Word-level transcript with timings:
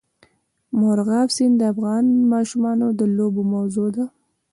مورغاب 0.79 1.29
سیند 1.35 1.55
د 1.59 1.63
افغان 1.73 2.05
ماشومانو 2.33 2.87
د 2.99 3.01
لوبو 3.17 3.41
موضوع 3.53 3.89
ده. 3.95 4.05